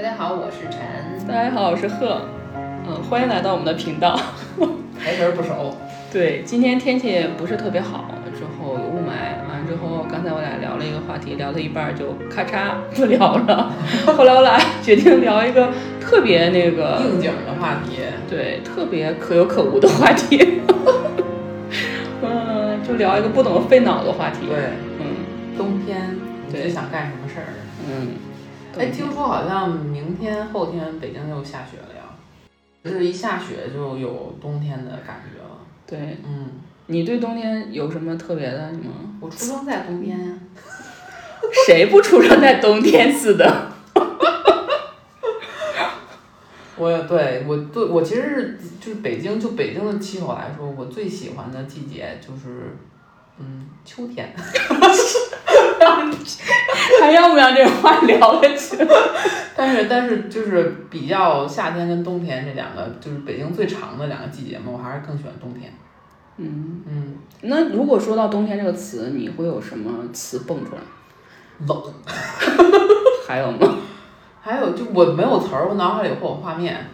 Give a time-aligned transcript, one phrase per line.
[0.00, 1.26] 大家好，我是陈。
[1.26, 2.20] 大家好，我是贺。
[2.54, 4.14] 嗯，欢迎来到我们的频道。
[4.96, 5.74] 台词儿不熟。
[6.12, 13.72] 对，今天天气不是特别好，之后有雾霾，完了之后，刚才我俩聊了一个话题，聊到一半儿就咔嚓 不聊了。
[14.16, 15.68] 后来我俩决定聊一个
[16.00, 17.98] 特别那个应景的话题，
[18.30, 20.60] 对，特别可有可无的话题。
[22.22, 24.46] 嗯，就聊一个不怎么费脑的话题。
[24.46, 24.56] 对，
[25.00, 27.50] 嗯，冬天你最想干什么事儿？
[27.90, 28.27] 嗯。
[28.78, 32.02] 哎，听说好像明天后天北京又下雪了呀，
[32.84, 35.48] 就是一下雪就有冬天的感觉了。
[35.86, 36.50] 对嗯，
[36.86, 38.92] 你对冬天有什么特别的吗？
[39.20, 40.34] 我出生在冬天呀。
[41.66, 43.72] 谁不出生在冬天似的？
[46.76, 52.76] 我也对我对我其实是就是北京就北京的气候来说，我最喜欢的季节就是
[53.38, 54.32] 嗯秋天。
[57.00, 58.76] 还要不要这话聊下去？
[59.56, 65.72] 但是但是就是比较夏天跟冬天这两个就是北京最长的两个季节嘛，我还是更喜欢冬天。
[66.36, 70.80] 嗯，嗯，那如果说到冬天这个词，你会有什么词蹦出来？
[71.66, 71.82] 冷。
[73.26, 73.76] 还有吗？
[74.40, 76.86] 还有就我没有词儿，我脑海里会有画面，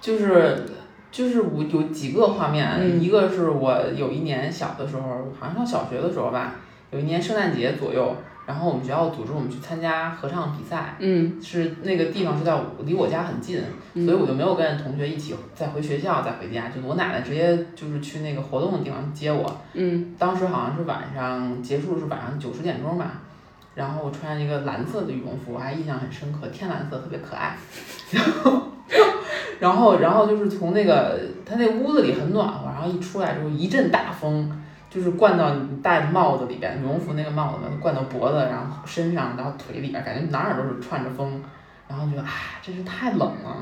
[0.00, 0.64] 就是
[1.10, 5.02] 就是我有几个画面，嗯一个是我有一年小的时候，
[5.38, 6.54] 好像上小学的时候吧，
[6.94, 11.42] 有一年圣诞节左右，然后我们学校组织我们去参加合唱比赛，嗯。
[11.42, 13.60] 是那个地方是在离我家很近，
[13.94, 20.14] 嗯所以我就没有跟同学一起再回学校再回家，就我奶奶直接就是去那个活动的地方接我，嗯。
[20.16, 23.22] 当时好像是晚上结束是晚上九十点钟吧，
[23.74, 27.56] 然后我穿一个蓝色的羽绒服，我还印象很深刻，天蓝色特别可爱。
[28.12, 28.62] 然 后
[29.58, 34.48] 然后，然后就是从那个他那屋子里很暖和，然后一出来之后一阵大风，
[34.94, 41.42] 就是灌到你戴的帽子里边，羽绒服那个帽子灌到脖子，然后身上，然后腿里边，感觉哪哪都是串着风，
[41.88, 42.30] 然后觉得啊，
[42.62, 43.56] 真是太冷了。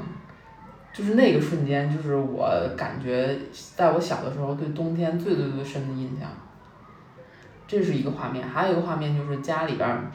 [0.93, 3.35] 就是那个瞬间，就是我感觉
[3.75, 6.29] 在我小的时候对冬天最最最深的印象。
[7.67, 10.11] 这是一个画面，还有一个画面就是家里边儿，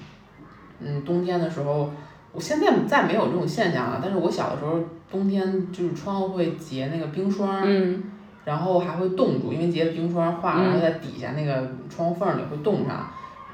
[0.80, 1.90] 嗯，冬天的时候，
[2.32, 4.00] 我现在再没有这种现象了。
[4.00, 8.04] 但是我小的时候，冬天就是窗户会结那个冰霜，嗯
[8.48, 13.06] 然后还会冻住，因为结的冰霜化然后在底下那个窗户缝儿里会冻上。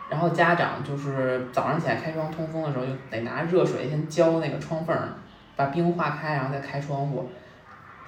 [0.07, 5.09] 然后家长就是早上起来开窗通风的时候，就得拿热水先浇那个窗缝儿，
[5.55, 7.27] 把冰化开，然后再开窗户。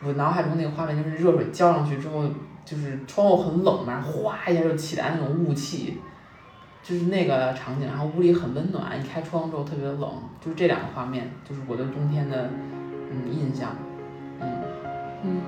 [0.04, 2.24] 我脑海中那个画面就是热水浇上去之后，
[2.64, 6.00] 就是窗户很冷嘛，哗一下就起来那种雾气，
[6.84, 7.88] 就是那个场景。
[7.88, 10.08] 然后屋里很温暖，一开窗之后特别冷，
[10.40, 12.48] 就是这两个画面，就是我对冬天的
[13.10, 13.72] 嗯印象。
[14.40, 14.62] 嗯，
[15.24, 15.42] 嗯，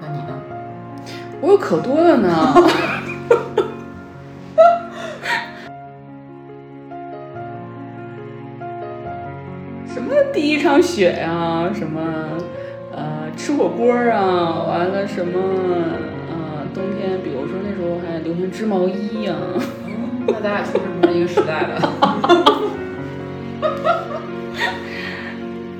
[0.00, 0.61] 那你呢？
[1.42, 2.54] 我有可多了呢。
[9.92, 12.00] 什么第一场雪呀、什么
[12.92, 15.32] 呃吃火锅啊，完了什么
[16.30, 19.34] 呃冬天，比如说那时候还流行织毛衣呀、
[20.28, 21.76] 那咱俩确实不是一个时代的。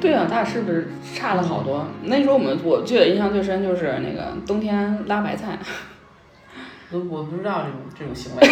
[0.03, 1.87] 对啊，咱俩是不是差了好多？
[2.03, 5.57] 那时候我们我记得印象最深就是那个冬天拉白菜，
[6.91, 8.43] 我我不知道这种这种行为。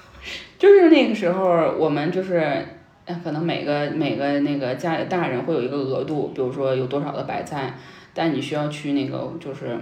[0.58, 2.66] 就是那个时候我们就是，
[3.06, 7.72] 呃可能每个每个那个家里大人会有一个额度，比如说有多少的白菜，
[8.12, 9.78] 但你需要去那个就是。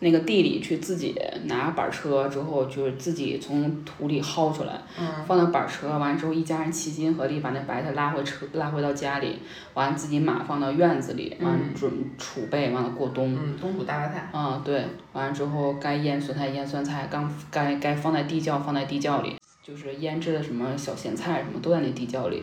[0.00, 1.14] 那个地里去自己
[1.44, 9.38] 拿板车之后，就是自己从土里薅出来，嗯放到板车，完之后一家人齐心合力把那白菜拉回车，拉回到家里，
[9.74, 13.34] 完了自己码放到院子里，完准储备，完了过冬。
[13.34, 14.28] 嗯，冬储大白菜。
[14.32, 22.42] 啊，对，完了之后该腌酸菜腌酸菜，刚该该放在地窖放在地窖里，就是腌制的什么小咸菜什么都在那地窖里。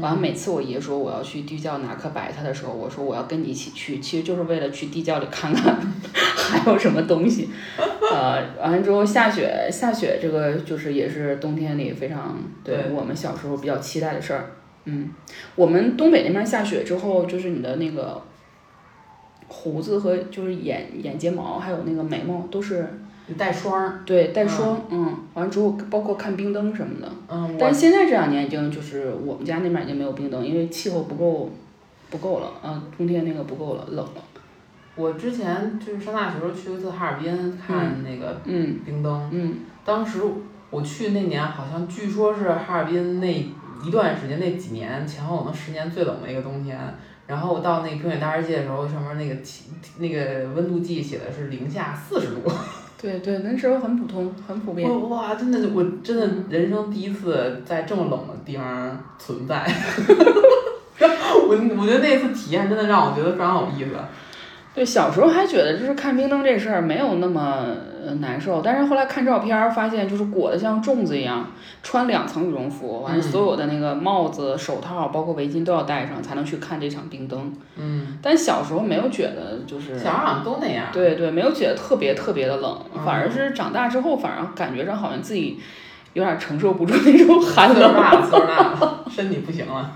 [0.00, 5.78] 完了，每次我爷说我要去地窖拿颗白菜的时候，我说我要跟你一起去，其实就是为了去地窖里看看
[6.12, 7.48] 还有什么东西。
[8.12, 14.50] 呃，完了之后下雪，下雪这个就是也是冬天里非常对对我们小时候比较期待的事儿。
[14.84, 15.10] 嗯，
[15.54, 18.22] 我们东北那边下雪之后，就是你的那个
[19.48, 24.00] 胡子和就是眼眼睫毛还有那个眉毛都是就带霜儿。
[24.06, 27.10] 对带霜，嗯，完了之后包括看冰灯什么的。
[27.28, 31.50] 嗯，但是现在这两年已经就是我们家那边已经没有冰灯，因为气候不够
[32.10, 34.22] 不够了，啊，冬天那个不够了，冷了。
[34.94, 40.22] 我之前就是上大学时候去过一次哈尔滨看那个嗯冰灯，嗯当时
[40.70, 43.46] 我去那年好像据说是哈尔滨那
[43.84, 46.78] 一段时间那几年前后可能十年最冷的一个冬天。
[47.26, 49.64] 然后我到那个冰雪大世界的时候，上面那个气
[49.98, 52.42] 那个温度计写的是零下四十度。
[53.00, 54.88] 对对，那时候很普通，很普遍。
[55.08, 59.64] 哇，真的，我真的人生第一次在这么冷的地方存在。
[61.48, 63.90] 我我觉得那次体验真的让我觉得非常有意思。
[64.76, 67.64] 对，小时候还觉得就是看冰灯这事儿没有那么
[68.06, 71.50] 呃难受，但是后来看照片儿发现就是裹得像粽子一样，
[71.82, 77.54] 穿两层羽绒服，完了嗯所有的那个帽子、手套，包括围巾都要戴上才能去看这场冰灯。
[77.76, 80.88] 嗯，但小时候没有觉得就是小孩好像都那样。
[80.92, 85.58] 对对，没有觉得特别特别的冷，嗯反而是长大之后，反而感觉上好像自己
[86.12, 87.94] 有点承受不住那种 寒冷。
[87.94, 89.90] 大了， 岁数大了，身体不行了。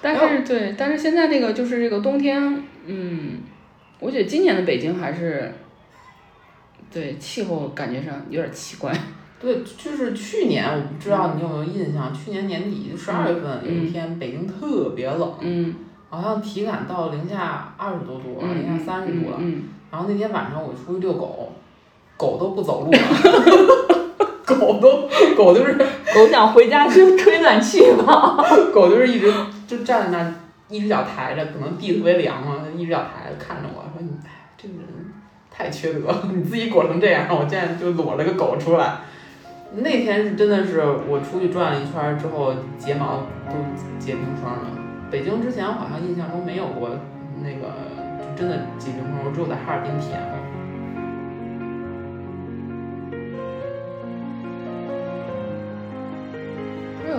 [0.00, 3.38] 但是对，但是现在这个就是这个冬天，嗯，
[4.02, 5.54] 我觉得今年的北京还是，
[6.92, 8.92] 对气候感觉上有点奇怪。
[9.40, 15.74] 对，就是去年，我不知道你有没有印象，去年年底十二月份有一天，北京特别冷，嗯，
[16.10, 19.36] 好像体感到零下二十多度，嗯零下三十度了。
[19.38, 21.52] 嗯，然后那天晚上我出去遛狗，
[22.16, 22.98] 狗都不走路了，
[24.44, 28.36] 狗都狗就是狗想回家去吹暖气吧。
[28.72, 29.32] 狗就是一直
[29.66, 30.34] 就站在那儿，
[30.72, 34.88] 一只脚抬着，可能地特别凉嘛，他一只脚抬着看着我说你，哎，这个人
[35.50, 39.00] 太缺德，你自己裹成这样，我现在就裸了个狗出来。
[39.74, 43.54] 那天是真的是我出去转了一圈之后，睫毛都
[43.98, 44.70] 结冰霜了。
[45.10, 46.90] 北京之前好像印象中没有过
[47.42, 47.74] 那个
[48.18, 50.41] 就真的结冰霜，我只有在哈尔滨体验过。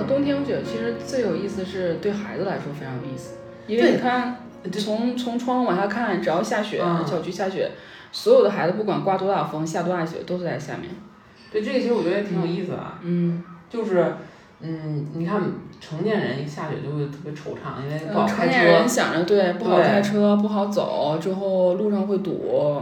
[0.08, 3.36] 冬天，我觉得其实最有意思是对孩子来说非常有意思，
[3.68, 4.38] 因为你看，
[4.72, 7.06] 从从窗户往下看，只要下雪，嗯。
[7.06, 7.72] 小区下雪，
[8.12, 10.90] 所有的孩子不管刮多大风、下多大雪，都是在下面。
[11.52, 14.14] 对，这个其实我觉得也挺有意思的，嗯，就是
[14.62, 15.42] 嗯，你看
[15.80, 18.88] 成年人一下雪就会特别惆怅，因为不好呃成开年人车。
[18.88, 22.82] 想着对不好开车，不好走，之后路上会堵，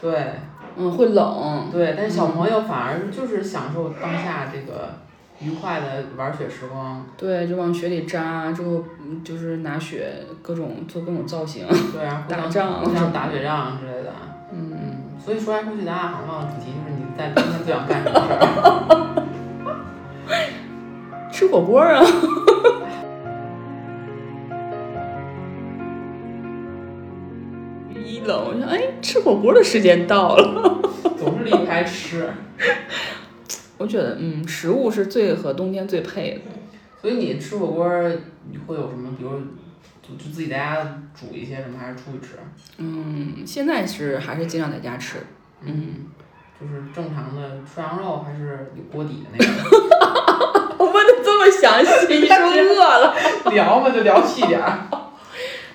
[0.00, 0.12] 对。
[0.74, 1.68] 嗯，会冷。
[1.70, 4.88] 对，但是小朋友反而就是享受当下这个
[5.42, 7.04] 愉快的玩雪时光。
[7.16, 11.66] 对，就往雪里扎，之后嗯就是拿雪各种做各种造型。
[11.92, 14.12] 对啊，打仗互相打雪仗之类的。
[14.52, 18.24] 嗯，嗯，所以说来说去，咱俩好像忘了主题，就是你在冬天最想干什么事
[20.34, 20.42] 儿？
[21.32, 22.02] 吃火锅啊。
[28.04, 30.78] 一冷，我说哎，吃火锅的时间到了。
[31.18, 32.30] 总是离不开吃。
[33.82, 36.40] 我觉得，嗯，食物是最和冬天最配的。
[37.00, 38.12] 所以你吃火锅儿
[38.50, 39.10] 你会有什么？
[39.18, 39.30] 比如
[40.00, 42.28] 就就自己在家煮一些什么，还是出去吃？
[42.78, 45.18] 嗯，现在是还是尽量在家吃。
[45.62, 46.06] 嗯，
[46.60, 50.74] 就是正常的涮羊肉，还是有锅底的那个？
[50.78, 53.14] 我问的这么详细， 你说饿了？
[53.52, 54.86] 聊嘛就聊细点儿。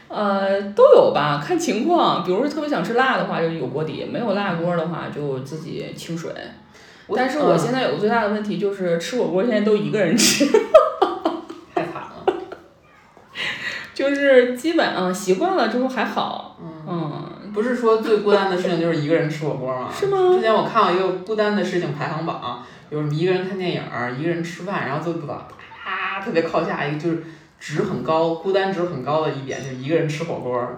[0.10, 2.24] 呃，都有吧，看情况。
[2.24, 6.32] 比如说特别想吃辣的话，就有锅底；没有辣锅的话，就自己清水。
[7.16, 10.46] 但是我嗯现在有个最大的问题就是吃火锅现在都一个人吃，
[11.74, 12.26] 太惨了。
[13.94, 19.90] 就是基本嗯习惯了之后还好，嗯，嗯，不是说最孤单的事情就是一个人吃火锅吗？
[19.92, 20.18] 是吗？
[20.36, 25.20] 之前我看到一个孤单的事情排行榜，有什么一个人看电影儿，一个人吃饭，然后最后
[25.84, 27.24] 啪特别靠下一个就是
[27.60, 30.78] 值很高，孤单值很高的一点就是一个人吃火锅儿。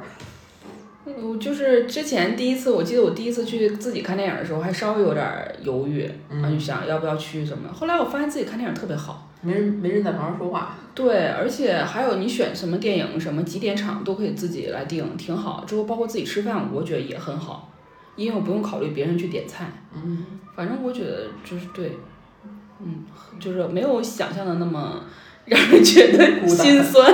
[1.21, 7.71] 我就是之前第一次，我记得我第一次去自己看电影的时候，还稍微有点儿犹豫，然后就嗯，想要不要去什么。
[7.73, 10.77] 后来我发现自己看电影特别好，没人没人在旁边说话。
[10.93, 15.63] 对，而且还有你选什么电影、什么几点场都可以自己来定，挺好。
[15.65, 17.71] 之后包括自己吃饭，我觉得也很好，
[18.15, 19.71] 因为我不用考虑别人去点菜。
[19.95, 20.25] 嗯，
[20.55, 21.91] 反正我觉得就是对，
[22.81, 23.05] 嗯，
[23.39, 25.03] 就是没有想象的那么
[25.45, 27.13] 让人觉得心酸，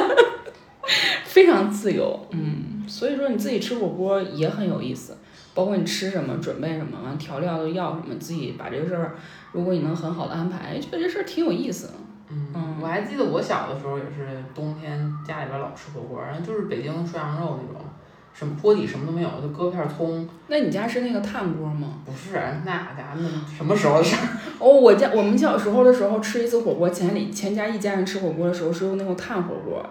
[1.25, 2.27] 非常自由。
[2.31, 5.17] 嗯，所以说你自己吃火锅也很有意思，
[5.53, 9.15] 包括你吃什么、准备什么、完调料都要什么，自己把这个事儿，
[9.51, 11.93] 如果你能很好的安排，觉得这事儿挺有意思的。
[12.29, 17.85] 嗯，我还记得我小的时候也是冬天家里边老吃火锅儿，然后就是北京涮羊肉那种，
[18.33, 20.25] 什么锅底什么都没有，就搁片儿葱。
[20.47, 21.99] 那你家是那个炭锅吗？
[22.05, 24.23] 不是，那家那什么时候的事儿？
[24.59, 29.85] 哦，我家我们小时候的时候吃一次火锅，前里全家一家人吃火锅的时候是用那种炭火锅。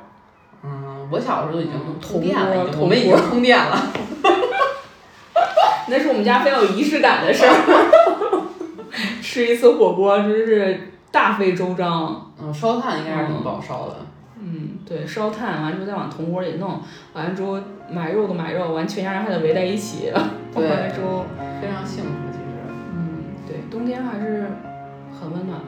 [0.65, 3.93] 嗯，我小时候都已经嗯通电了，已经我们已经通电了。
[5.89, 7.51] 那是我们家非常有仪式感的事儿。
[9.21, 12.33] 吃一次火锅真是大费周章。
[12.41, 13.97] 嗯，烧炭应该是挺不好烧的。
[14.39, 16.81] 嗯，对，烧炭完之后再往铜锅里弄，
[17.13, 17.59] 完了之后
[17.91, 20.11] 买肉的买肉，完全家人还得围在一起，
[20.55, 21.25] 对完了之后，
[21.61, 22.45] 非常幸福，其实。
[22.95, 24.51] 嗯，对，冬天还是
[25.21, 25.61] 很温暖。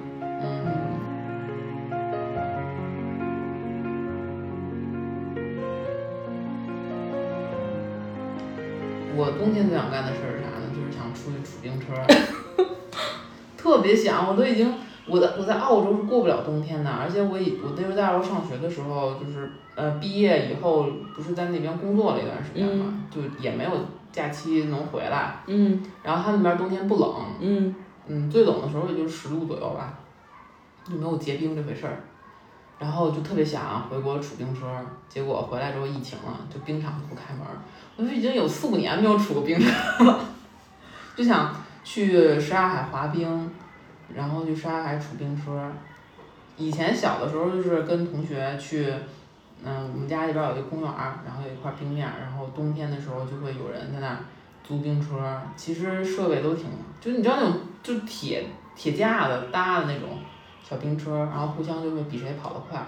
[9.16, 10.68] 我冬天最想干的事儿是啥呢？
[10.74, 11.94] 就是想出去杵冰车，
[13.56, 14.74] 特别想，我都已经
[15.06, 23.70] 我在我在澳洲是过不了冬天的，而且我以我那时候在澳洲上学的时候，就是呃毕业以后不是在那边工作了一段时间嘛，就也没有
[24.12, 25.36] 假期能回来。
[25.46, 27.74] 嗯然后他那边冬天不冷，嗯
[28.08, 29.94] 嗯，最冷的时候也就十度左右吧，
[30.88, 32.04] 就没有结冰这回事儿。
[32.78, 34.66] 然后就特别想回国储冰车，
[35.08, 37.42] 结果回来之后疫情了，就冰场都不开门。
[37.96, 40.20] 我就已经有四五年没有储过冰车了，
[41.16, 43.50] 就想去什刹海滑冰，
[44.14, 45.72] 然后去什刹海储冰车。
[46.58, 48.92] 以前小的时候就是跟同学去，
[49.64, 50.90] 嗯，我们家里边有一个公园，
[51.24, 54.18] 然后有一块冰面，然后冬天的时候就会有人在那儿
[54.62, 56.66] 租冰车，其实设备都挺，
[57.00, 60.18] 就是你知道那种就铁铁架子搭的那种
[60.68, 62.84] 小冰车，然后互相就会比谁跑得快，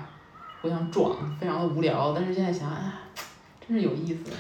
[0.60, 2.12] 互相撞，非常的无聊。
[2.12, 2.92] 但是现在想，哎，
[3.66, 4.30] 真是有意思。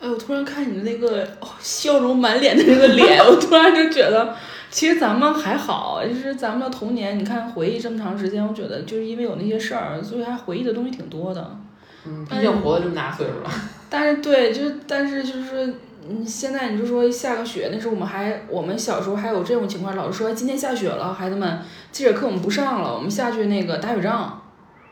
[0.00, 4.36] 哎，我突然看你的那个、哦、笑容满脸的那个脸，我突然就觉得，
[4.68, 11.56] 其实咱们还好，就是咱们的童年，你看回忆这么长时间，我觉得就是因为有那些事儿，所以还回忆的东西挺多的。
[12.04, 13.50] 嗯，毕竟活了这么大岁数了。
[13.88, 15.72] 但是对，就是但是就是，
[16.08, 21.60] 嗯，现在你就说下个雪，那时候我们还我们小时候还有这种情况，老师说哎今天下雪了，孩子们
[21.92, 24.42] 这节课我们不上了，我们下去那个打雪仗，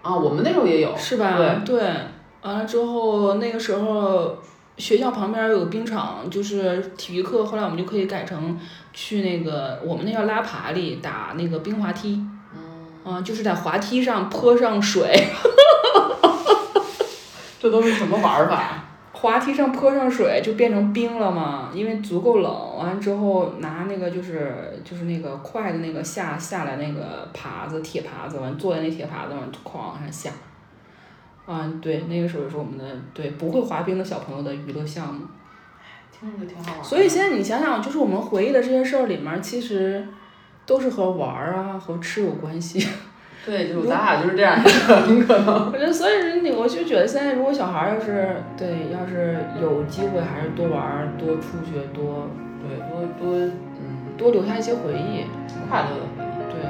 [0.02, 0.96] 啊，我们那时候也有。
[0.96, 1.62] 是吧？
[1.64, 1.82] 对
[2.42, 4.38] 完了之后那个时候
[4.76, 8.58] 学校旁边有冰场，就是体育课，后来我们就可以改成
[8.92, 12.24] 去那个我们那叫拉爬犁打那个冰滑梯，
[12.54, 15.26] 嗯，啊、就是在滑梯上泼上水。
[17.60, 18.79] 这都是什么玩儿法？
[19.20, 22.76] 滑梯上泼上水就变成冰了嘛，因为足够冷。
[22.78, 30.30] 完了之后拿那个就是就是那个快的那个下下来那个耙子铁耙子，完坐在那铁耙子上哐往上下。
[31.44, 35.26] 啊，对，那个时候是我们的对不会滑冰的小朋友的娱乐项目。
[36.10, 36.82] 听着就挺好玩儿。
[36.82, 40.06] 所以现在你想想，就是我们回忆的这些事儿里面，其实
[40.64, 42.86] 都是和玩儿啊和吃有关系。
[43.46, 45.72] 对，就是咱俩就是这样的，很可能。
[45.72, 52.28] 我觉得，所以是你，我就觉得现在如果小孩儿要是对，要是有机会，还是多玩儿、多出去、多
[52.60, 53.38] 对，多多
[53.80, 55.24] 嗯，多留下一些回忆。
[55.68, 56.52] 快乐的回忆。
[56.52, 56.60] 对，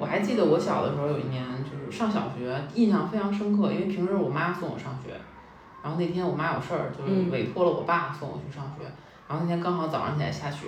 [0.00, 5.12] 我还记得我小的时候有一年就是上小学，印象非常深刻，因为平时我妈送我上学，
[5.82, 8.84] 然后那天我妈有事儿，就是嗯委托了我爸送我去上学，
[9.28, 10.66] 然后那天刚好早上起来下雪。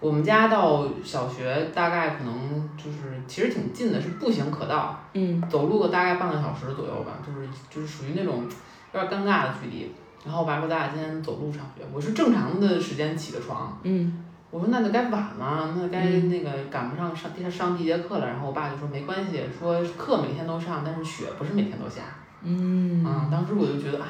[0.00, 8.44] 我们家到小学大概可能就是其实挺近的，是步行可到，嗯走路个大概半个小时左右吧，就是就是属于那种
[8.92, 9.92] 有点尴尬的距离。
[10.24, 18.26] 然后我爸说咱俩今天走路上学，我是正常的时间起的床，嗯我说那就该晚了，那该嗯那个赶不上上第上第一节课了。
[18.26, 22.02] 然后我爸就说没关系，说课每天都上，但是雪不是每天都下。
[22.42, 24.06] 嗯，嗯，当时我就觉得哎，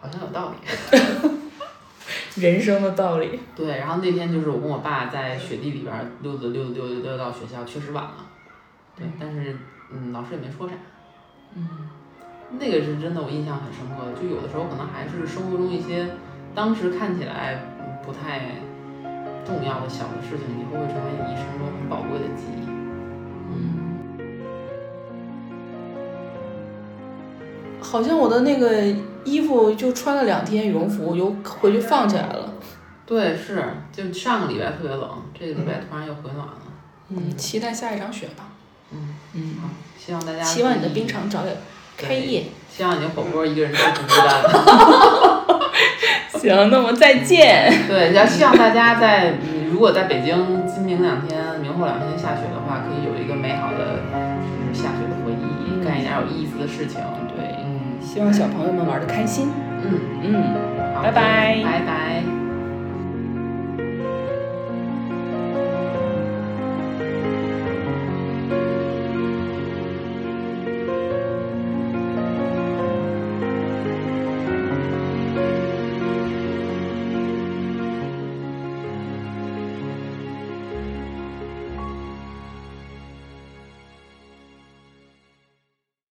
[0.00, 1.28] 好像有道理。
[2.36, 3.40] 人生的道理。
[3.54, 8.26] 对，然后那天就是我跟我爸在雪地里边儿溜达溜达溜达溜达到学校，确实晚了。
[8.96, 9.56] 对，但是
[9.92, 10.74] 嗯，老师也没说啥。
[11.54, 11.68] 嗯，
[12.58, 14.12] 那个是真的，我印象很深刻。
[14.20, 16.08] 就有的时候可能还是生活中一些
[16.54, 18.56] 当时看起来嗯不太
[19.44, 22.71] 重要的小的事情，以后会成为你一生中很宝贵的记忆。
[27.92, 28.82] 好像我的那个
[29.22, 32.54] 衣服就穿了两天羽绒服，我就回去放起来了。
[33.04, 35.06] 对，是，就上个礼拜特别冷，
[35.38, 36.54] 这个礼拜突然又回暖了。
[37.10, 38.44] 嗯，期待下一场雪吧。
[38.92, 39.68] 嗯，嗯，好，
[39.98, 41.54] 希望大家希望你的冰场早点
[41.98, 42.44] 开业。
[42.74, 44.42] 希望你的火锅一个人吃不孤单。
[46.40, 47.70] 行，那我们再见。
[47.86, 54.00] 对，要希望大家在你如果在北京今明两天、明后两天下雪的话，可以有一个美好的
[54.40, 56.98] 就是下雪的回忆，干一点有意思的事情。
[57.36, 57.51] 对，嗯
[58.12, 59.48] 希望小朋友们玩的开心。
[59.82, 62.41] 嗯，嗯，好拜拜拜拜。